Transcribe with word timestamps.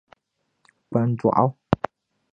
kpan'dɔɣu. 0.87 1.47